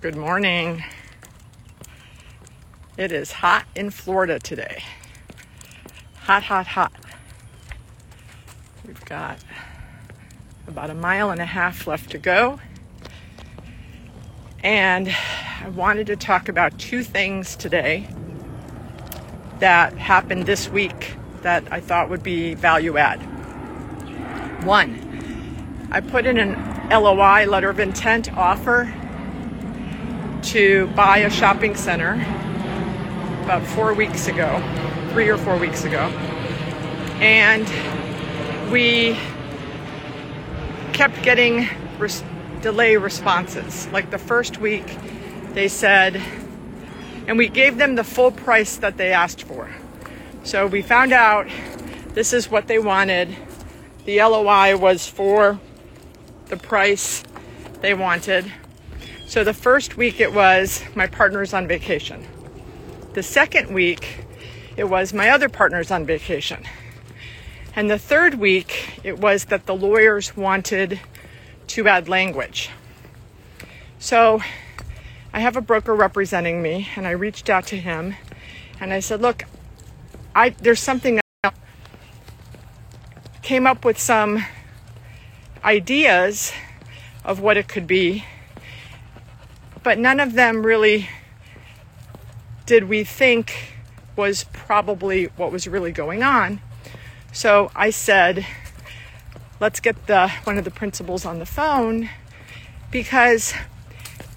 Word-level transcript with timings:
Good 0.00 0.16
morning. 0.16 0.82
It 2.96 3.12
is 3.12 3.32
hot 3.32 3.66
in 3.74 3.90
Florida 3.90 4.38
today. 4.38 4.82
Hot, 6.20 6.42
hot, 6.42 6.66
hot. 6.68 6.92
We've 8.86 9.04
got 9.04 9.44
about 10.66 10.88
a 10.88 10.94
mile 10.94 11.30
and 11.30 11.38
a 11.38 11.44
half 11.44 11.86
left 11.86 12.12
to 12.12 12.18
go. 12.18 12.60
And 14.64 15.14
I 15.62 15.68
wanted 15.68 16.06
to 16.06 16.16
talk 16.16 16.48
about 16.48 16.78
two 16.78 17.04
things 17.04 17.54
today 17.54 18.08
that 19.58 19.92
happened 19.98 20.46
this 20.46 20.70
week 20.70 21.16
that 21.42 21.70
I 21.70 21.80
thought 21.80 22.08
would 22.08 22.22
be 22.22 22.54
value 22.54 22.96
add. 22.96 23.18
One, 24.64 25.88
I 25.92 26.00
put 26.00 26.24
in 26.24 26.38
an 26.38 26.88
LOI, 26.88 27.44
letter 27.44 27.68
of 27.68 27.78
intent 27.78 28.32
offer 28.32 28.94
to 30.44 30.86
buy 30.88 31.18
a 31.18 31.30
shopping 31.30 31.74
center 31.74 32.14
about 33.44 33.66
four 33.66 33.94
weeks 33.94 34.26
ago, 34.28 34.62
three 35.12 35.28
or 35.28 35.36
four 35.36 35.56
weeks 35.56 35.84
ago. 35.84 36.00
And 37.20 37.68
we 38.70 39.16
kept 40.92 41.22
getting 41.22 41.68
res- 41.98 42.24
delay 42.62 42.96
responses. 42.96 43.88
Like 43.88 44.10
the 44.10 44.18
first 44.18 44.58
week, 44.58 44.96
they 45.52 45.68
said, 45.68 46.20
and 47.26 47.38
we 47.38 47.48
gave 47.48 47.76
them 47.76 47.94
the 47.94 48.04
full 48.04 48.30
price 48.30 48.76
that 48.76 48.96
they 48.96 49.12
asked 49.12 49.42
for. 49.42 49.70
So 50.42 50.66
we 50.66 50.82
found 50.82 51.12
out 51.12 51.48
this 52.14 52.32
is 52.32 52.50
what 52.50 52.66
they 52.66 52.78
wanted. 52.78 53.36
The 54.04 54.22
LOI 54.22 54.76
was 54.76 55.06
for 55.06 55.58
the 56.46 56.56
price 56.56 57.22
they 57.80 57.94
wanted. 57.94 58.52
So 59.30 59.44
the 59.44 59.54
first 59.54 59.96
week 59.96 60.18
it 60.18 60.34
was 60.34 60.82
my 60.96 61.06
partner's 61.06 61.54
on 61.54 61.68
vacation. 61.68 62.26
The 63.12 63.22
second 63.22 63.72
week 63.72 64.24
it 64.76 64.88
was 64.88 65.14
my 65.14 65.30
other 65.30 65.48
partner's 65.48 65.92
on 65.92 66.04
vacation. 66.04 66.64
And 67.76 67.88
the 67.88 67.96
third 67.96 68.34
week 68.34 68.98
it 69.04 69.20
was 69.20 69.44
that 69.44 69.66
the 69.66 69.74
lawyers 69.76 70.36
wanted 70.36 70.98
to 71.68 71.86
add 71.86 72.08
language. 72.08 72.70
So 74.00 74.40
I 75.32 75.38
have 75.38 75.56
a 75.56 75.60
broker 75.60 75.94
representing 75.94 76.60
me 76.60 76.88
and 76.96 77.06
I 77.06 77.12
reached 77.12 77.48
out 77.48 77.68
to 77.68 77.76
him 77.76 78.16
and 78.80 78.92
I 78.92 78.98
said, 78.98 79.22
"Look, 79.22 79.44
I 80.34 80.48
there's 80.48 80.82
something 80.82 81.20
that 81.44 81.54
came 83.42 83.64
up 83.64 83.84
with 83.84 84.00
some 84.00 84.44
ideas 85.62 86.52
of 87.24 87.38
what 87.38 87.56
it 87.56 87.68
could 87.68 87.86
be 87.86 88.24
but 89.82 89.98
none 89.98 90.20
of 90.20 90.34
them 90.34 90.64
really 90.64 91.08
did 92.66 92.88
we 92.88 93.04
think 93.04 93.74
was 94.16 94.44
probably 94.52 95.24
what 95.36 95.50
was 95.50 95.66
really 95.66 95.92
going 95.92 96.22
on. 96.22 96.60
So 97.32 97.70
I 97.74 97.90
said, 97.90 98.46
let's 99.60 99.80
get 99.80 100.06
the 100.06 100.28
one 100.44 100.58
of 100.58 100.64
the 100.64 100.70
principals 100.70 101.24
on 101.24 101.38
the 101.38 101.46
phone 101.46 102.10
because 102.90 103.54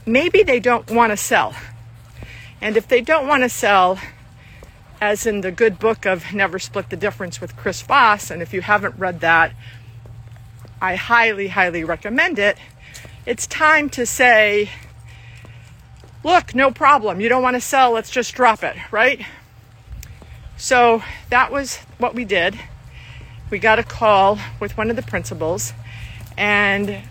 maybe 0.06 0.44
they 0.44 0.60
don't 0.60 0.90
want 0.92 1.12
to 1.12 1.18
sell. 1.18 1.56
And 2.62 2.78
if 2.78 2.88
they 2.88 3.02
don't 3.02 3.28
want 3.28 3.44
to 3.44 3.50
sell, 3.50 4.00
as 5.02 5.26
in 5.26 5.42
the 5.42 5.52
good 5.52 5.80
book 5.80 6.06
of 6.06 6.34
Never 6.34 6.60
Split 6.60 6.90
the 6.90 6.96
Difference 6.96 7.42
with 7.42 7.58
Chris 7.58 7.82
Voss, 7.82 8.32
and 8.32 8.42
if 8.42 8.54
you 8.54 8.62
haven't 8.62 8.96
read 8.98 9.20
that, 9.20 9.54
I 10.82 10.96
highly, 10.96 11.50
highly 11.50 11.84
recommend 11.84 12.40
it. 12.40 12.58
It's 13.26 13.48
time 13.48 13.90
to 13.92 14.06
say, 14.06 14.70
look, 16.24 16.56
no 16.56 16.72
problem. 16.72 17.20
You 17.20 17.30
don't 17.30 17.44
want 17.44 17.56
to 17.56 17.62
sell, 17.62 17.92
let's 17.92 18.10
just 18.10 18.34
drop 18.34 18.64
it, 18.64 18.76
right? 18.92 19.26
So 20.58 21.04
that 21.30 21.52
was 21.52 21.78
what 21.98 22.16
we 22.16 22.26
did. 22.26 22.58
We 23.50 23.60
got 23.60 23.80
a 23.80 23.84
call 23.84 24.40
with 24.60 24.78
one 24.78 24.90
of 24.90 24.96
the 24.96 25.02
principals, 25.02 25.74
and 26.38 27.02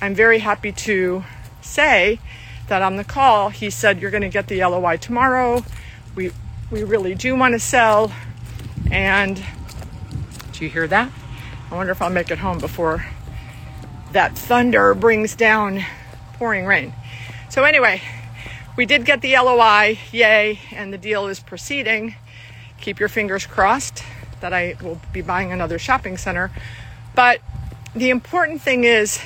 I'm 0.00 0.14
very 0.14 0.38
happy 0.38 0.72
to 0.72 1.24
say 1.62 2.20
that 2.68 2.82
on 2.82 2.96
the 2.96 3.04
call, 3.04 3.48
he 3.48 3.70
said, 3.70 4.00
You're 4.00 4.10
going 4.10 4.22
to 4.22 4.28
get 4.28 4.48
the 4.48 4.64
LOI 4.64 4.96
tomorrow. 4.96 5.64
We, 6.14 6.30
we 6.70 6.84
really 6.84 7.14
do 7.14 7.34
want 7.34 7.52
to 7.54 7.58
sell. 7.58 8.12
And 8.90 9.42
do 10.52 10.64
you 10.64 10.70
hear 10.70 10.86
that? 10.86 11.10
I 11.70 11.74
wonder 11.74 11.92
if 11.92 12.00
I'll 12.00 12.10
make 12.10 12.30
it 12.30 12.38
home 12.38 12.58
before 12.58 13.04
that 14.12 14.38
thunder 14.38 14.94
brings 14.94 15.34
down 15.34 15.84
pouring 16.34 16.64
rain. 16.64 16.92
So, 17.50 17.64
anyway, 17.64 18.00
we 18.76 18.86
did 18.86 19.04
get 19.04 19.20
the 19.20 19.34
LOI, 19.34 19.98
yay, 20.10 20.58
and 20.72 20.92
the 20.92 20.98
deal 20.98 21.28
is 21.28 21.40
proceeding. 21.40 22.16
Keep 22.80 22.98
your 22.98 23.08
fingers 23.08 23.46
crossed 23.46 24.02
that 24.40 24.52
I 24.52 24.76
will 24.82 25.00
be 25.12 25.22
buying 25.22 25.52
another 25.52 25.78
shopping 25.78 26.16
center. 26.16 26.50
But 27.14 27.40
the 27.94 28.10
important 28.10 28.60
thing 28.62 28.84
is 28.84 29.20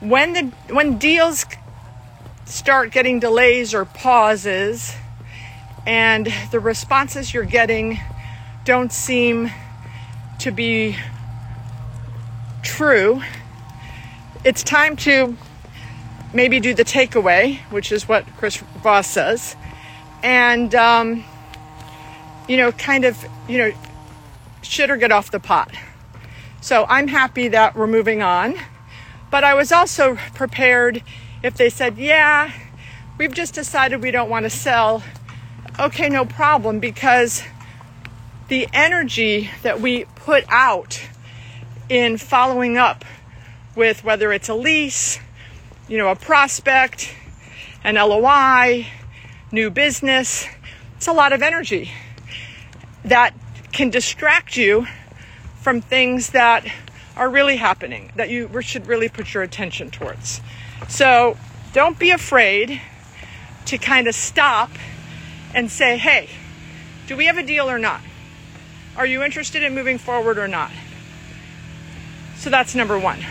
when 0.00 0.32
the 0.32 0.42
when 0.72 0.98
deals 0.98 1.44
start 2.44 2.92
getting 2.92 3.18
delays 3.18 3.74
or 3.74 3.84
pauses 3.84 4.94
and 5.86 6.32
the 6.50 6.60
responses 6.60 7.34
you're 7.34 7.44
getting 7.44 8.00
don't 8.64 8.92
seem 8.92 9.50
to 10.38 10.50
be 10.50 10.96
true, 12.62 13.22
it's 14.44 14.62
time 14.62 14.96
to 14.96 15.36
maybe 16.32 16.60
do 16.60 16.74
the 16.74 16.84
takeaway, 16.84 17.58
which 17.70 17.92
is 17.92 18.08
what 18.08 18.26
Chris 18.38 18.56
Voss 18.56 19.06
says, 19.06 19.56
and 20.22 20.74
um, 20.74 21.24
you 22.48 22.56
know, 22.56 22.72
kind 22.72 23.04
of, 23.04 23.24
you 23.48 23.58
know, 23.58 23.72
shit 24.62 24.90
or 24.90 24.96
get 24.96 25.12
off 25.12 25.30
the 25.30 25.40
pot. 25.40 25.70
So 26.60 26.86
I'm 26.88 27.08
happy 27.08 27.48
that 27.48 27.74
we're 27.74 27.86
moving 27.86 28.22
on, 28.22 28.54
but 29.30 29.44
I 29.44 29.54
was 29.54 29.72
also 29.72 30.16
prepared 30.34 31.02
if 31.42 31.56
they 31.56 31.70
said, 31.70 31.98
yeah, 31.98 32.52
we've 33.18 33.34
just 33.34 33.54
decided 33.54 34.02
we 34.02 34.10
don't 34.10 34.30
want 34.30 34.44
to 34.44 34.50
sell. 34.50 35.02
Okay, 35.78 36.08
no 36.08 36.24
problem, 36.24 36.80
because 36.80 37.42
the 38.48 38.68
energy 38.72 39.50
that 39.62 39.80
we 39.80 40.04
put 40.14 40.44
out 40.48 41.02
in 41.88 42.16
following 42.16 42.76
up 42.76 43.04
with 43.74 44.04
whether 44.04 44.32
it's 44.32 44.48
a 44.48 44.54
lease, 44.54 45.18
you 45.88 45.98
know, 45.98 46.08
a 46.08 46.16
prospect, 46.16 47.14
an 47.84 47.96
LOI, 47.96 48.86
new 49.50 49.70
business. 49.70 50.46
It's 50.96 51.08
a 51.08 51.12
lot 51.12 51.32
of 51.32 51.42
energy 51.42 51.90
that 53.04 53.34
can 53.72 53.90
distract 53.90 54.56
you 54.56 54.86
from 55.60 55.80
things 55.80 56.30
that 56.30 56.66
are 57.16 57.28
really 57.28 57.56
happening 57.56 58.12
that 58.16 58.30
you 58.30 58.48
should 58.62 58.86
really 58.86 59.08
put 59.08 59.34
your 59.34 59.42
attention 59.42 59.90
towards. 59.90 60.40
So 60.88 61.36
don't 61.72 61.98
be 61.98 62.10
afraid 62.10 62.80
to 63.66 63.78
kind 63.78 64.06
of 64.06 64.14
stop 64.14 64.70
and 65.54 65.70
say, 65.70 65.98
hey, 65.98 66.28
do 67.06 67.16
we 67.16 67.26
have 67.26 67.36
a 67.36 67.42
deal 67.42 67.68
or 67.68 67.78
not? 67.78 68.00
Are 68.96 69.06
you 69.06 69.22
interested 69.22 69.62
in 69.62 69.74
moving 69.74 69.98
forward 69.98 70.38
or 70.38 70.48
not? 70.48 70.70
So 72.36 72.50
that's 72.50 72.74
number 72.74 72.98
one 72.98 73.24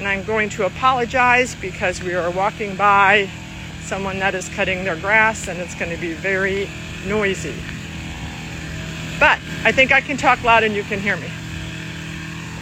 and 0.00 0.08
I'm 0.08 0.24
going 0.24 0.48
to 0.50 0.64
apologize 0.64 1.54
because 1.56 2.02
we 2.02 2.14
are 2.14 2.30
walking 2.30 2.74
by 2.74 3.28
someone 3.82 4.18
that 4.20 4.34
is 4.34 4.48
cutting 4.48 4.82
their 4.82 4.96
grass 4.96 5.46
and 5.46 5.58
it's 5.58 5.74
going 5.74 5.90
to 5.94 6.00
be 6.00 6.14
very 6.14 6.70
noisy. 7.06 7.54
But 9.18 9.38
I 9.62 9.72
think 9.72 9.92
I 9.92 10.00
can 10.00 10.16
talk 10.16 10.42
loud 10.42 10.64
and 10.64 10.74
you 10.74 10.84
can 10.84 11.00
hear 11.00 11.18
me. 11.18 11.28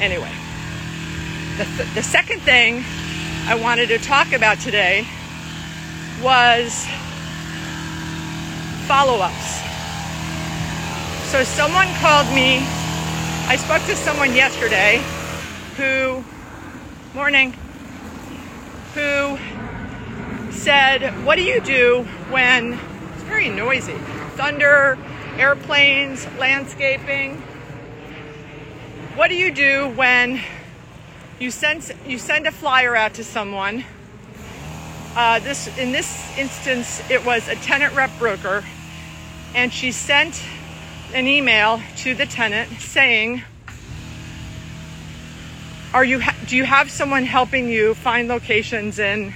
Anyway, 0.00 0.32
the, 1.58 1.64
th- 1.76 1.94
the 1.94 2.02
second 2.02 2.40
thing 2.40 2.82
I 3.46 3.54
wanted 3.54 3.86
to 3.90 3.98
talk 3.98 4.32
about 4.32 4.58
today 4.58 5.06
was 6.20 6.84
follow 8.88 9.20
ups. 9.20 9.62
So 11.30 11.44
someone 11.44 11.86
called 12.00 12.26
me, 12.34 12.58
I 13.46 13.54
spoke 13.54 13.82
to 13.86 13.94
someone 13.94 14.34
yesterday 14.34 15.00
who 15.76 16.24
morning, 17.14 17.54
who 18.94 19.38
said, 20.50 21.24
What 21.24 21.36
do 21.36 21.42
you 21.42 21.60
do 21.60 22.06
when 22.28 22.74
it's 22.74 23.22
very 23.22 23.48
noisy? 23.48 23.94
Thunder, 24.36 24.98
airplanes, 25.38 26.26
landscaping. 26.38 27.36
What 29.16 29.28
do 29.28 29.36
you 29.36 29.50
do 29.52 29.88
when 29.96 30.40
you 31.38 31.50
send 31.50 31.94
you 32.06 32.18
send 32.18 32.46
a 32.46 32.52
flyer 32.52 32.94
out 32.94 33.14
to 33.14 33.24
someone? 33.24 33.84
Uh, 35.16 35.38
this 35.38 35.66
in 35.78 35.92
this 35.92 36.36
instance, 36.36 37.02
it 37.10 37.24
was 37.24 37.48
a 37.48 37.56
tenant 37.56 37.94
rep 37.94 38.10
broker, 38.18 38.64
and 39.54 39.72
she 39.72 39.92
sent 39.92 40.42
an 41.14 41.26
email 41.26 41.80
to 41.96 42.14
the 42.14 42.26
tenant 42.26 42.70
saying, 42.80 43.42
are 45.94 46.04
you 46.04 46.22
do 46.46 46.56
you 46.56 46.64
have 46.64 46.90
someone 46.90 47.24
helping 47.24 47.68
you 47.68 47.94
find 47.94 48.28
locations 48.28 48.98
in 48.98 49.34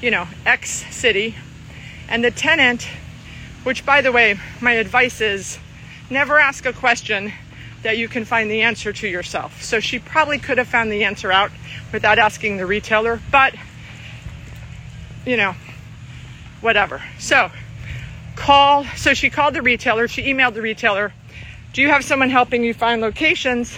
you 0.00 0.10
know, 0.10 0.28
X 0.46 0.84
city, 0.94 1.34
and 2.08 2.22
the 2.22 2.30
tenant, 2.30 2.88
which 3.64 3.84
by 3.84 4.00
the 4.00 4.12
way, 4.12 4.38
my 4.60 4.72
advice 4.72 5.20
is 5.20 5.58
never 6.10 6.38
ask 6.38 6.64
a 6.66 6.72
question 6.72 7.32
that 7.82 7.98
you 7.98 8.08
can 8.08 8.24
find 8.24 8.50
the 8.50 8.62
answer 8.62 8.92
to 8.92 9.08
yourself. 9.08 9.62
So 9.62 9.80
she 9.80 9.98
probably 9.98 10.38
could 10.38 10.58
have 10.58 10.68
found 10.68 10.90
the 10.90 11.04
answer 11.04 11.30
out 11.30 11.50
without 11.92 12.18
asking 12.18 12.56
the 12.56 12.66
retailer, 12.66 13.20
but 13.30 13.54
you 15.26 15.36
know, 15.36 15.54
whatever. 16.60 17.02
So 17.18 17.50
call, 18.36 18.84
so 18.96 19.14
she 19.14 19.30
called 19.30 19.54
the 19.54 19.62
retailer, 19.62 20.08
she 20.08 20.22
emailed 20.24 20.54
the 20.54 20.62
retailer, 20.62 21.12
do 21.72 21.82
you 21.82 21.88
have 21.88 22.04
someone 22.04 22.30
helping 22.30 22.64
you 22.64 22.72
find 22.72 23.00
locations 23.02 23.76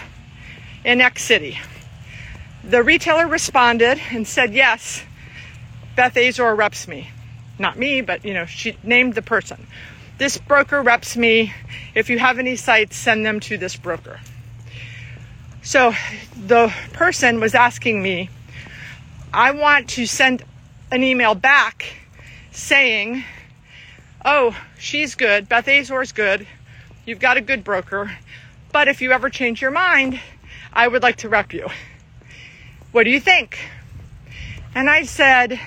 in 0.85 1.01
X 1.01 1.23
city? 1.23 1.59
The 2.63 2.83
retailer 2.83 3.27
responded 3.27 3.99
and 4.11 4.27
said, 4.27 4.53
yes, 4.53 5.03
Beth 5.95 6.15
Azor 6.15 6.55
reps 6.55 6.87
me. 6.87 7.09
Not 7.57 7.77
me, 7.77 8.01
but 8.01 8.23
you 8.23 8.33
know, 8.33 8.45
she 8.45 8.77
named 8.83 9.15
the 9.15 9.21
person. 9.21 9.67
This 10.17 10.37
broker 10.37 10.81
reps 10.81 11.17
me. 11.17 11.53
If 11.95 12.09
you 12.09 12.19
have 12.19 12.37
any 12.37 12.55
sites, 12.55 12.95
send 12.95 13.25
them 13.25 13.39
to 13.41 13.57
this 13.57 13.75
broker. 13.75 14.19
So 15.63 15.93
the 16.35 16.73
person 16.93 17.39
was 17.39 17.55
asking 17.55 18.01
me, 18.01 18.29
I 19.33 19.51
want 19.51 19.89
to 19.91 20.05
send 20.05 20.43
an 20.91 21.03
email 21.03 21.35
back 21.35 21.95
saying, 22.51 23.23
Oh, 24.23 24.55
she's 24.77 25.15
good. 25.15 25.49
Beth 25.49 25.67
Azor's 25.67 26.11
good. 26.11 26.45
You've 27.05 27.19
got 27.19 27.37
a 27.37 27.41
good 27.41 27.63
broker. 27.63 28.11
But 28.71 28.87
if 28.87 29.01
you 29.01 29.11
ever 29.11 29.29
change 29.29 29.61
your 29.61 29.71
mind, 29.71 30.19
I 30.71 30.87
would 30.87 31.01
like 31.01 31.17
to 31.17 31.29
rep 31.29 31.53
you. 31.53 31.67
What 32.91 33.03
do 33.03 33.09
you 33.09 33.21
think? 33.21 33.57
And 34.75 34.89
I 34.89 35.03
said, 35.03 35.57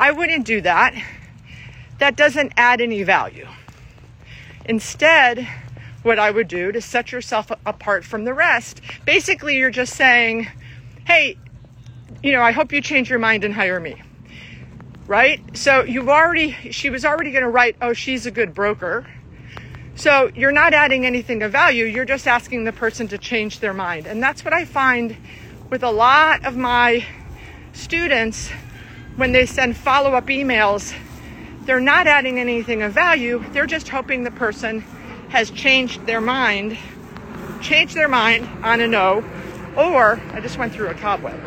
I 0.00 0.12
wouldn't 0.12 0.46
do 0.46 0.62
that. 0.62 0.94
That 1.98 2.16
doesn't 2.16 2.52
add 2.56 2.80
any 2.80 3.02
value. 3.02 3.46
Instead, 4.64 5.46
what 6.02 6.18
I 6.18 6.30
would 6.30 6.48
do 6.48 6.72
to 6.72 6.80
set 6.80 7.12
yourself 7.12 7.50
apart 7.66 8.04
from 8.04 8.24
the 8.24 8.32
rest, 8.32 8.80
basically, 9.04 9.58
you're 9.58 9.70
just 9.70 9.94
saying, 9.94 10.48
hey, 11.06 11.36
you 12.22 12.32
know, 12.32 12.40
I 12.40 12.52
hope 12.52 12.72
you 12.72 12.80
change 12.80 13.10
your 13.10 13.18
mind 13.18 13.44
and 13.44 13.52
hire 13.52 13.78
me. 13.78 14.00
Right? 15.06 15.40
So 15.56 15.82
you've 15.82 16.08
already, 16.08 16.52
she 16.70 16.88
was 16.88 17.04
already 17.04 17.30
going 17.30 17.44
to 17.44 17.50
write, 17.50 17.76
oh, 17.82 17.92
she's 17.92 18.24
a 18.24 18.30
good 18.30 18.54
broker. 18.54 19.06
So 19.96 20.30
you're 20.34 20.52
not 20.52 20.72
adding 20.72 21.04
anything 21.04 21.42
of 21.42 21.52
value. 21.52 21.84
You're 21.84 22.04
just 22.06 22.26
asking 22.26 22.64
the 22.64 22.72
person 22.72 23.08
to 23.08 23.18
change 23.18 23.60
their 23.60 23.74
mind. 23.74 24.06
And 24.06 24.22
that's 24.22 24.44
what 24.44 24.54
I 24.54 24.64
find 24.64 25.16
with 25.70 25.82
a 25.82 25.90
lot 25.90 26.44
of 26.46 26.56
my 26.56 27.04
students 27.72 28.50
when 29.16 29.32
they 29.32 29.44
send 29.44 29.76
follow 29.76 30.14
up 30.14 30.26
emails. 30.26 30.94
They're 31.62 31.80
not 31.80 32.06
adding 32.06 32.38
anything 32.38 32.82
of 32.82 32.92
value. 32.92 33.44
They're 33.52 33.66
just 33.66 33.88
hoping 33.88 34.24
the 34.24 34.30
person 34.30 34.80
has 35.28 35.50
changed 35.50 36.06
their 36.06 36.22
mind, 36.22 36.78
changed 37.60 37.94
their 37.94 38.08
mind 38.08 38.48
on 38.64 38.80
a 38.80 38.86
no, 38.86 39.22
or 39.76 40.20
I 40.32 40.40
just 40.40 40.56
went 40.56 40.72
through 40.72 40.88
a 40.88 40.94
cobweb, 40.94 41.38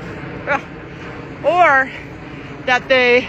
or 1.44 1.92
that 2.68 2.88
they 2.88 3.22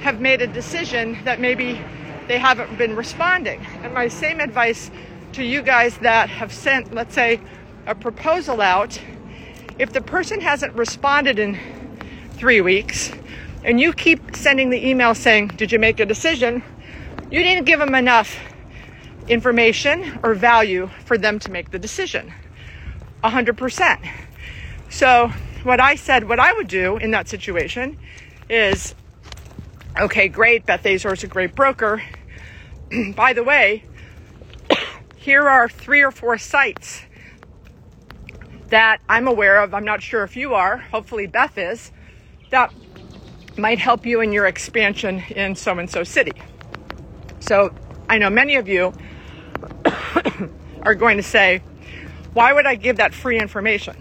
have 0.00 0.20
made 0.20 0.42
a 0.42 0.46
decision 0.46 1.18
that 1.24 1.40
maybe 1.40 1.80
they 2.26 2.38
haven't 2.38 2.76
been 2.76 2.94
responding. 2.94 3.64
And 3.82 3.94
my 3.94 4.08
same 4.08 4.40
advice 4.40 4.90
to 5.32 5.42
you 5.42 5.62
guys 5.62 5.96
that 5.98 6.28
have 6.28 6.52
sent, 6.52 6.92
let's 6.92 7.14
say, 7.14 7.40
a 7.86 7.94
proposal 7.94 8.60
out, 8.60 9.00
if 9.78 9.92
the 9.92 10.00
person 10.00 10.40
hasn't 10.40 10.74
responded 10.74 11.38
in 11.38 11.58
three 12.32 12.60
weeks 12.60 13.12
and 13.64 13.80
you 13.80 13.92
keep 13.92 14.34
sending 14.34 14.70
the 14.70 14.88
email 14.88 15.14
saying, 15.14 15.48
Did 15.48 15.72
you 15.72 15.78
make 15.78 16.00
a 16.00 16.06
decision? 16.06 16.62
You 17.30 17.42
didn't 17.42 17.64
give 17.64 17.78
them 17.78 17.94
enough 17.94 18.36
information 19.28 20.18
or 20.22 20.34
value 20.34 20.88
for 21.04 21.18
them 21.18 21.38
to 21.40 21.50
make 21.50 21.70
the 21.70 21.78
decision. 21.78 22.32
100%. 23.22 24.08
So, 24.88 25.28
what 25.64 25.80
I 25.80 25.96
said, 25.96 26.28
what 26.28 26.40
I 26.40 26.52
would 26.52 26.68
do 26.68 26.96
in 26.96 27.10
that 27.10 27.28
situation 27.28 27.98
is 28.48 28.94
okay, 30.00 30.28
great, 30.28 30.64
Beth 30.64 30.86
Azor 30.86 31.12
is 31.12 31.24
a 31.24 31.26
great 31.26 31.54
broker. 31.54 32.02
By 33.14 33.32
the 33.32 33.42
way, 33.44 33.82
here 35.16 35.48
are 35.48 35.68
three 35.68 36.02
or 36.02 36.10
four 36.10 36.38
sites 36.38 37.02
that 38.68 38.98
I'm 39.08 39.26
aware 39.26 39.62
of. 39.62 39.74
I'm 39.74 39.84
not 39.84 40.02
sure 40.02 40.24
if 40.24 40.36
you 40.36 40.54
are, 40.54 40.78
hopefully, 40.78 41.26
Beth 41.26 41.56
is, 41.56 41.90
that 42.50 42.72
might 43.56 43.78
help 43.78 44.06
you 44.06 44.20
in 44.20 44.32
your 44.32 44.46
expansion 44.46 45.20
in 45.30 45.54
so 45.54 45.78
and 45.78 45.90
so 45.90 46.04
city. 46.04 46.32
So 47.40 47.74
I 48.08 48.18
know 48.18 48.30
many 48.30 48.56
of 48.56 48.68
you 48.68 48.92
are 50.82 50.94
going 50.94 51.16
to 51.16 51.22
say, 51.22 51.62
why 52.34 52.52
would 52.52 52.66
I 52.66 52.74
give 52.74 52.98
that 52.98 53.14
free 53.14 53.38
information? 53.38 53.96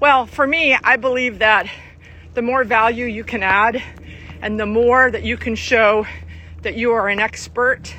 Well, 0.00 0.26
for 0.26 0.46
me, 0.46 0.74
I 0.74 0.96
believe 0.96 1.40
that 1.40 1.70
the 2.34 2.42
more 2.42 2.64
value 2.64 3.06
you 3.06 3.24
can 3.24 3.42
add 3.42 3.82
and 4.42 4.60
the 4.60 4.66
more 4.66 5.10
that 5.10 5.24
you 5.24 5.36
can 5.36 5.54
show 5.54 6.06
that 6.62 6.76
you 6.76 6.92
are 6.92 7.08
an 7.08 7.18
expert, 7.18 7.94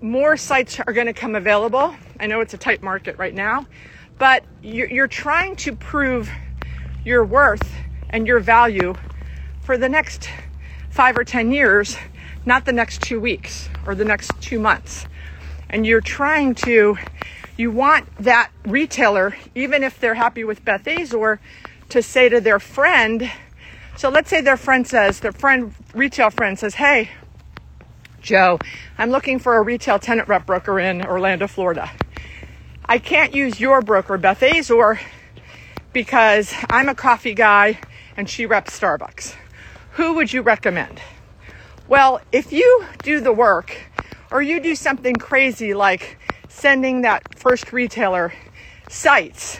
more 0.00 0.36
sites 0.36 0.78
are 0.80 0.92
going 0.92 1.06
to 1.06 1.12
come 1.12 1.34
available. 1.34 1.94
I 2.20 2.26
know 2.26 2.40
it's 2.40 2.54
a 2.54 2.58
tight 2.58 2.82
market 2.82 3.16
right 3.18 3.34
now, 3.34 3.66
but 4.18 4.44
you're, 4.62 4.90
you're 4.90 5.08
trying 5.08 5.56
to 5.56 5.74
prove 5.74 6.30
your 7.04 7.24
worth 7.24 7.70
and 8.10 8.26
your 8.26 8.40
value 8.40 8.94
for 9.60 9.78
the 9.78 9.88
next 9.88 10.28
five 10.90 11.16
or 11.16 11.24
10 11.24 11.52
years, 11.52 11.96
not 12.44 12.64
the 12.64 12.72
next 12.72 13.02
two 13.02 13.20
weeks 13.20 13.68
or 13.86 13.94
the 13.94 14.04
next 14.04 14.30
two 14.40 14.58
months. 14.58 15.06
And 15.70 15.86
you're 15.86 16.00
trying 16.00 16.54
to, 16.56 16.96
you 17.56 17.70
want 17.70 18.08
that 18.16 18.50
retailer, 18.66 19.36
even 19.54 19.84
if 19.84 20.00
they're 20.00 20.14
happy 20.14 20.44
with 20.44 20.64
Beth 20.64 20.86
Azor, 20.86 21.40
to 21.90 22.02
say 22.02 22.28
to 22.28 22.40
their 22.40 22.58
friend, 22.58 23.30
so 23.96 24.08
let's 24.08 24.30
say 24.30 24.40
their 24.40 24.56
friend 24.56 24.86
says, 24.86 25.20
their 25.20 25.32
friend, 25.32 25.74
retail 25.94 26.30
friend 26.30 26.58
says, 26.58 26.74
hey, 26.74 27.10
Joe, 28.20 28.58
I'm 28.96 29.10
looking 29.10 29.38
for 29.38 29.56
a 29.56 29.62
retail 29.62 29.98
tenant 29.98 30.28
rep 30.28 30.46
broker 30.46 30.78
in 30.78 31.04
Orlando, 31.04 31.46
Florida. 31.46 31.90
I 32.90 32.96
can't 32.96 33.34
use 33.34 33.60
your 33.60 33.82
broker, 33.82 34.16
Beth 34.16 34.42
Azor, 34.42 34.98
because 35.92 36.54
I'm 36.70 36.88
a 36.88 36.94
coffee 36.94 37.34
guy 37.34 37.80
and 38.16 38.30
she 38.30 38.46
reps 38.46 38.80
Starbucks. 38.80 39.34
Who 39.92 40.14
would 40.14 40.32
you 40.32 40.40
recommend? 40.40 40.98
Well, 41.86 42.22
if 42.32 42.50
you 42.50 42.86
do 43.02 43.20
the 43.20 43.32
work 43.32 43.76
or 44.30 44.40
you 44.40 44.58
do 44.58 44.74
something 44.74 45.16
crazy 45.16 45.74
like 45.74 46.18
sending 46.48 47.02
that 47.02 47.38
first 47.38 47.74
retailer 47.74 48.32
sites 48.88 49.58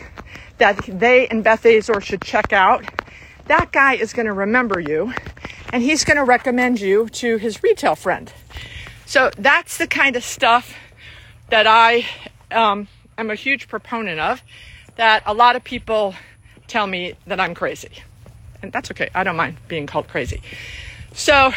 that 0.56 0.78
they 0.86 1.28
and 1.28 1.44
Beth 1.44 1.66
Azor 1.66 2.00
should 2.00 2.22
check 2.22 2.54
out, 2.54 2.82
that 3.46 3.72
guy 3.72 3.92
is 3.92 4.14
going 4.14 4.24
to 4.24 4.32
remember 4.32 4.80
you 4.80 5.12
and 5.70 5.82
he's 5.82 6.02
going 6.02 6.16
to 6.16 6.24
recommend 6.24 6.80
you 6.80 7.10
to 7.10 7.36
his 7.36 7.62
retail 7.62 7.94
friend. 7.94 8.32
So 9.04 9.30
that's 9.36 9.76
the 9.76 9.86
kind 9.86 10.16
of 10.16 10.24
stuff 10.24 10.74
that 11.50 11.66
I 11.66 12.06
um, 12.50 12.88
am 13.18 13.30
a 13.30 13.34
huge 13.34 13.68
proponent 13.68 14.20
of 14.20 14.42
that 14.96 15.22
a 15.26 15.34
lot 15.34 15.56
of 15.56 15.64
people 15.64 16.14
tell 16.66 16.86
me 16.86 17.14
that 17.26 17.40
I'm 17.40 17.54
crazy. 17.54 17.90
And 18.62 18.72
that's 18.72 18.90
okay. 18.90 19.10
I 19.14 19.24
don't 19.24 19.36
mind 19.36 19.56
being 19.68 19.86
called 19.86 20.08
crazy. 20.08 20.42
So, 21.12 21.52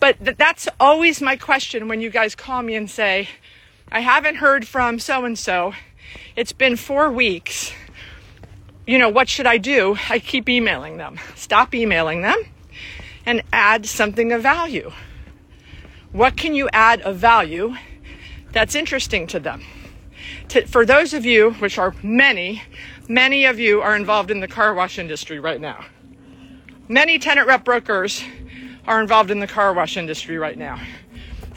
but 0.00 0.22
th- 0.24 0.36
that's 0.36 0.68
always 0.80 1.20
my 1.20 1.36
question 1.36 1.88
when 1.88 2.00
you 2.00 2.10
guys 2.10 2.34
call 2.34 2.62
me 2.62 2.74
and 2.74 2.90
say, 2.90 3.28
I 3.90 4.00
haven't 4.00 4.36
heard 4.36 4.66
from 4.66 4.98
so 4.98 5.24
and 5.24 5.38
so. 5.38 5.72
It's 6.36 6.52
been 6.52 6.76
four 6.76 7.10
weeks. 7.10 7.72
You 8.86 8.98
know, 8.98 9.08
what 9.08 9.28
should 9.28 9.46
I 9.46 9.58
do? 9.58 9.96
I 10.08 10.18
keep 10.18 10.48
emailing 10.48 10.96
them. 10.96 11.18
Stop 11.34 11.74
emailing 11.74 12.22
them 12.22 12.38
and 13.26 13.42
add 13.52 13.86
something 13.86 14.32
of 14.32 14.42
value. 14.42 14.92
What 16.12 16.36
can 16.36 16.54
you 16.54 16.68
add 16.72 17.02
of 17.02 17.16
value 17.16 17.76
that's 18.52 18.74
interesting 18.74 19.26
to 19.28 19.40
them? 19.40 19.62
To, 20.50 20.66
for 20.66 20.86
those 20.86 21.12
of 21.12 21.26
you, 21.26 21.52
which 21.54 21.76
are 21.76 21.94
many, 22.02 22.62
many 23.06 23.44
of 23.44 23.58
you 23.58 23.82
are 23.82 23.94
involved 23.94 24.30
in 24.30 24.40
the 24.40 24.48
car 24.48 24.72
wash 24.72 24.98
industry 24.98 25.38
right 25.38 25.60
now. 25.60 25.84
Many 26.88 27.18
tenant 27.18 27.46
rep 27.46 27.64
brokers 27.64 28.24
are 28.86 28.98
involved 28.98 29.30
in 29.30 29.40
the 29.40 29.46
car 29.46 29.74
wash 29.74 29.98
industry 29.98 30.38
right 30.38 30.56
now. 30.56 30.80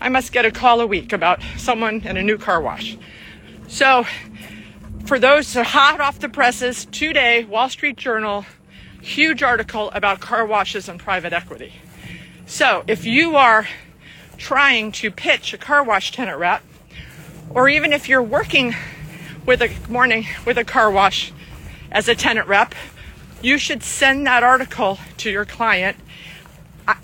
I 0.02 0.10
must 0.10 0.34
get 0.34 0.46
a 0.46 0.52
call 0.52 0.82
a 0.82 0.88
week 0.88 1.14
about 1.14 1.42
someone 1.56 2.02
in 2.02 2.18
a 2.18 2.22
new 2.22 2.38
car 2.38 2.60
wash. 2.60 2.98
So, 3.70 4.06
for 5.06 5.20
those 5.20 5.54
hot 5.54 6.02
off 6.02 6.20
the 6.20 6.28
presses, 6.28 6.84
today, 6.86 7.46
Wall 7.46 7.70
Street 7.70 7.96
Journal, 7.96 8.46
huge 9.02 9.42
article 9.42 9.90
about 9.92 10.20
car 10.20 10.46
washes 10.46 10.90
and 10.90 11.00
private 11.00 11.32
equity. 11.32 11.72
So, 12.46 12.84
if 12.88 13.06
you 13.06 13.38
are 13.38 13.70
trying 14.38 14.92
to 14.94 15.12
pitch 15.12 15.54
a 15.54 15.58
car 15.58 15.82
wash 15.82 16.12
tenant 16.12 16.38
rep, 16.38 16.62
or 17.54 17.70
even 17.70 17.94
if 17.94 18.08
you're 18.08 18.22
working 18.22 18.76
with 19.46 19.62
a 19.62 19.72
morning 19.90 20.28
with 20.46 20.58
a 20.58 20.64
car 20.64 20.92
wash 20.92 21.32
as 21.92 22.08
a 22.08 22.16
tenant 22.16 22.48
rep, 22.48 22.74
you 23.42 23.58
should 23.58 23.84
send 23.84 24.26
that 24.28 24.44
article 24.44 25.00
to 25.18 25.30
your 25.30 25.46
client. 25.46 25.98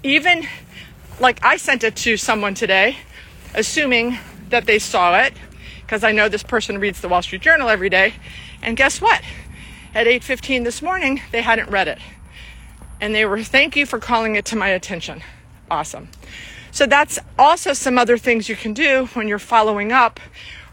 Even 0.04 0.48
like 1.20 1.44
I 1.44 1.58
sent 1.58 1.84
it 1.84 1.96
to 1.98 2.18
someone 2.18 2.54
today, 2.54 2.98
assuming 3.54 4.20
that 4.50 4.66
they 4.66 4.80
saw 4.80 5.20
it, 5.20 5.34
because 5.82 6.04
I 6.04 6.12
know 6.12 6.30
this 6.30 6.44
person 6.44 6.80
reads 6.80 7.01
the 7.01 7.10
Wall 7.10 7.22
Street 7.22 7.42
Journal 7.42 7.70
every 7.70 7.89
day. 7.89 8.13
And 8.62 8.77
guess 8.77 9.01
what? 9.01 9.22
At 9.96 10.08
8:15 10.08 10.63
this 10.63 10.82
morning, 10.82 11.22
they 11.32 11.42
hadn't 11.42 11.70
read 11.70 11.88
it. 11.88 12.00
And 13.00 13.16
they 13.16 13.25
were, 13.25 13.44
"Thank 13.44 13.75
you 13.75 13.86
for 13.86 14.00
calling 14.00 14.36
it 14.36 14.46
to 14.46 14.56
my 14.56 14.70
attention." 14.70 15.24
Awesome. 15.72 16.10
So 16.77 16.86
that's 16.86 17.17
also 17.39 17.74
some 17.74 17.98
other 17.98 18.19
things 18.19 18.50
you 18.50 18.55
can 18.55 18.72
do 18.72 19.07
when 19.15 19.27
you're 19.27 19.39
following 19.39 19.91
up 19.91 20.19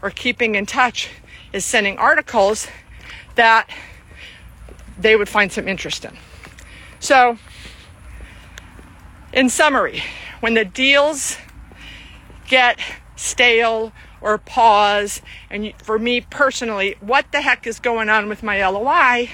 or 0.03 0.11
keeping 0.11 0.53
in 0.53 0.67
touch 0.67 1.09
is 1.51 1.65
sending 1.65 1.97
articles 1.97 2.67
that 3.33 3.67
they 4.99 5.15
would 5.15 5.27
find 5.27 5.51
some 5.51 5.67
interest 5.67 6.05
in. 6.05 6.15
So, 6.99 7.39
in 9.33 9.49
summary, 9.49 10.03
when 10.41 10.53
the 10.53 10.63
deals 10.63 11.37
get 12.47 12.77
stale 13.15 13.91
or 14.21 14.37
pause, 14.37 15.23
and 15.49 15.73
for 15.81 15.97
me 15.97 16.21
personally, 16.21 16.97
what 16.99 17.31
the 17.31 17.41
heck 17.41 17.65
is 17.65 17.79
going 17.79 18.09
on 18.09 18.29
with 18.29 18.43
my 18.43 18.63
LOI? 18.63 19.31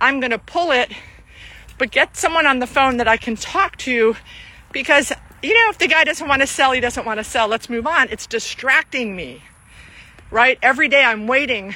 I'm 0.00 0.20
going 0.20 0.30
to 0.30 0.38
pull 0.38 0.70
it, 0.70 0.92
but 1.78 1.90
get 1.90 2.16
someone 2.16 2.46
on 2.46 2.60
the 2.60 2.68
phone 2.68 2.98
that 2.98 3.08
I 3.08 3.16
can 3.16 3.34
talk 3.34 3.76
to 3.78 4.14
because 4.72 5.12
you 5.42 5.54
know, 5.54 5.70
if 5.70 5.78
the 5.78 5.88
guy 5.88 6.04
doesn't 6.04 6.28
want 6.28 6.40
to 6.40 6.46
sell, 6.46 6.72
he 6.72 6.80
doesn't 6.80 7.04
want 7.04 7.18
to 7.18 7.24
sell. 7.24 7.48
Let's 7.48 7.68
move 7.68 7.86
on. 7.86 8.08
It's 8.10 8.26
distracting 8.26 9.16
me, 9.16 9.42
right? 10.30 10.58
Every 10.62 10.88
day 10.88 11.04
I'm 11.04 11.26
waiting. 11.26 11.74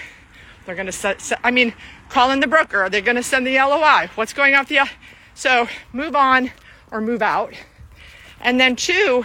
They're 0.64 0.74
going 0.74 0.90
to 0.90 1.38
I 1.42 1.50
mean, 1.50 1.74
call 2.08 2.30
in 2.30 2.40
the 2.40 2.46
broker. 2.46 2.82
Are 2.82 2.90
they 2.90 3.00
going 3.00 3.16
to 3.16 3.22
send 3.22 3.46
the 3.46 3.56
LOI? 3.56 4.08
What's 4.14 4.32
going 4.32 4.54
on 4.54 4.60
with 4.60 4.68
the, 4.68 4.88
so 5.34 5.68
move 5.92 6.14
on 6.14 6.50
or 6.90 7.00
move 7.00 7.22
out. 7.22 7.54
And 8.40 8.60
then 8.60 8.76
two, 8.76 9.24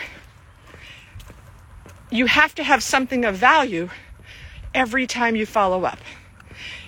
you 2.10 2.26
have 2.26 2.56
to 2.56 2.64
have 2.64 2.84
something 2.84 3.26
of 3.26 3.36
value 3.36 3.90
every 4.74 5.08
time 5.08 5.36
you 5.36 5.46
follow 5.46 5.84
up. 5.84 6.00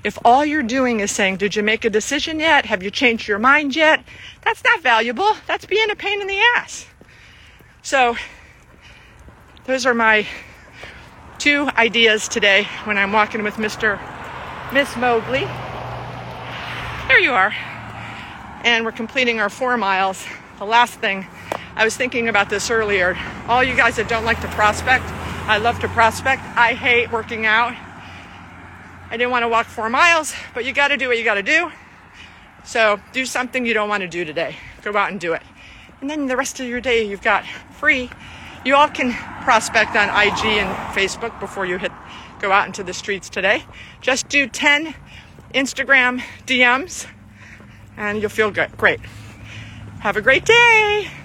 If 0.04 0.18
all 0.26 0.46
you're 0.46 0.64
doing 0.64 1.00
is 1.00 1.12
saying, 1.12 1.38
Did 1.38 1.56
you 1.56 1.64
make 1.64 1.86
a 1.86 1.90
decision 1.90 2.40
yet? 2.40 2.66
Have 2.66 2.84
you 2.84 2.92
changed 2.92 3.28
your 3.28 3.40
mind 3.40 3.76
yet? 3.76 4.04
That's 4.42 4.64
not 4.64 4.82
valuable. 4.82 5.32
That's 5.48 5.66
being 5.66 5.90
a 5.90 5.96
pain 5.96 6.22
in 6.22 6.28
the 6.28 6.40
ass. 6.58 6.86
So, 7.86 8.16
those 9.66 9.86
are 9.86 9.94
my 9.94 10.26
two 11.38 11.68
ideas 11.76 12.30
today 12.30 12.66
when 12.86 12.98
I'm 12.98 13.12
walking 13.12 13.44
with 13.44 13.56
Mr. 13.56 14.00
Miss 14.72 14.96
Mowgli. 14.96 15.44
There 17.10 17.20
you 17.20 17.34
are. 17.34 17.54
And 18.64 18.86
we're 18.86 18.94
completing 18.94 19.42
our 19.42 19.50
four 19.50 19.76
miles. 19.76 20.26
The 20.60 20.66
last 20.66 21.02
thing, 21.02 21.28
I 21.76 21.84
was 21.84 21.98
thinking 21.98 22.30
about 22.30 22.50
this 22.50 22.72
earlier. 22.72 23.18
All 23.50 23.62
you 23.62 23.76
guys 23.76 23.98
that 23.98 24.08
don't 24.08 24.24
like 24.24 24.40
to 24.44 24.48
prospect, 24.48 25.04
I 25.46 25.58
love 25.58 25.82
to 25.82 25.90
prospect. 25.90 26.42
I 26.56 26.76
hate 26.76 27.12
working 27.12 27.46
out. 27.46 27.76
I 29.10 29.18
didn't 29.18 29.32
want 29.32 29.44
to 29.44 29.50
walk 29.50 29.66
four 29.66 29.90
miles, 29.90 30.34
but 30.54 30.64
you 30.64 30.72
got 30.72 30.88
to 30.88 30.96
do 30.96 31.10
what 31.10 31.18
you 31.18 31.26
got 31.26 31.34
to 31.34 31.44
do. 31.44 31.70
So 32.64 33.02
do 33.12 33.26
something 33.26 33.66
you 33.66 33.74
don't 33.74 33.90
want 33.90 34.04
to 34.04 34.08
do 34.08 34.24
today. 34.24 34.56
Go 34.84 34.96
out 34.96 35.12
and 35.12 35.20
do 35.20 35.34
it. 35.34 35.44
And 36.04 36.10
then 36.10 36.26
the 36.26 36.36
rest 36.36 36.60
of 36.60 36.68
your 36.68 36.82
day 36.82 37.08
you've 37.08 37.22
got 37.22 37.46
free. 37.72 38.10
You 38.66 38.76
all 38.76 38.90
can 38.90 39.14
prospect 39.46 39.96
on 39.96 40.10
IG 40.10 40.44
and 40.44 40.70
Facebook 40.94 41.40
before 41.40 41.66
you 41.66 41.78
hit 41.78 41.94
go 42.42 42.52
out 42.52 42.68
into 42.68 42.84
the 42.84 42.92
streets 42.92 43.30
today. 43.30 43.64
Just 44.02 44.28
do 44.28 44.46
10 44.46 44.96
Instagram 45.54 46.22
DMs 46.46 47.08
and 47.96 48.20
you'll 48.20 48.30
feel 48.30 48.52
good. 48.52 48.76
Great. 48.76 49.00
Have 50.02 50.18
a 50.18 50.22
great 50.22 50.44
day. 50.44 51.23